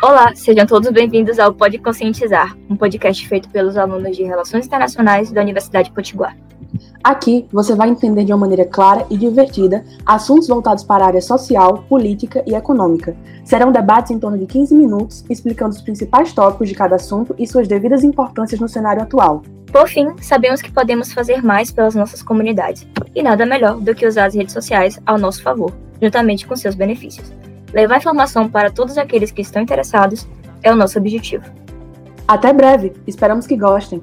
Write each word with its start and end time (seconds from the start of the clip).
Olá, 0.00 0.32
sejam 0.32 0.64
todos 0.64 0.88
bem-vindos 0.90 1.40
ao 1.40 1.52
Pode 1.52 1.76
Conscientizar, 1.76 2.56
um 2.70 2.76
podcast 2.76 3.26
feito 3.26 3.48
pelos 3.48 3.76
alunos 3.76 4.16
de 4.16 4.22
Relações 4.22 4.64
Internacionais 4.64 5.32
da 5.32 5.40
Universidade 5.40 5.90
Potiguar. 5.90 6.36
Aqui 7.02 7.48
você 7.52 7.74
vai 7.74 7.88
entender 7.88 8.24
de 8.24 8.32
uma 8.32 8.38
maneira 8.38 8.64
clara 8.64 9.04
e 9.10 9.16
divertida 9.16 9.84
assuntos 10.06 10.46
voltados 10.46 10.84
para 10.84 11.02
a 11.02 11.08
área 11.08 11.20
social, 11.20 11.84
política 11.88 12.44
e 12.46 12.54
econômica. 12.54 13.16
Serão 13.44 13.72
debates 13.72 14.12
em 14.12 14.20
torno 14.20 14.38
de 14.38 14.46
15 14.46 14.72
minutos, 14.72 15.24
explicando 15.28 15.74
os 15.74 15.82
principais 15.82 16.32
tópicos 16.32 16.68
de 16.68 16.76
cada 16.76 16.94
assunto 16.94 17.34
e 17.36 17.44
suas 17.44 17.66
devidas 17.66 18.04
importâncias 18.04 18.60
no 18.60 18.68
cenário 18.68 19.02
atual. 19.02 19.42
Por 19.72 19.88
fim, 19.88 20.14
sabemos 20.20 20.62
que 20.62 20.70
podemos 20.70 21.12
fazer 21.12 21.42
mais 21.42 21.72
pelas 21.72 21.96
nossas 21.96 22.22
comunidades, 22.22 22.86
e 23.16 23.20
nada 23.20 23.44
melhor 23.44 23.80
do 23.80 23.96
que 23.96 24.06
usar 24.06 24.26
as 24.26 24.34
redes 24.34 24.52
sociais 24.52 25.00
ao 25.04 25.18
nosso 25.18 25.42
favor, 25.42 25.74
juntamente 26.00 26.46
com 26.46 26.54
seus 26.54 26.76
benefícios. 26.76 27.47
Levar 27.72 27.98
informação 27.98 28.48
para 28.48 28.70
todos 28.70 28.96
aqueles 28.96 29.30
que 29.30 29.42
estão 29.42 29.62
interessados 29.62 30.26
é 30.62 30.72
o 30.72 30.76
nosso 30.76 30.98
objetivo. 30.98 31.44
Até 32.26 32.52
breve, 32.52 32.92
esperamos 33.06 33.46
que 33.46 33.56
gostem! 33.56 34.02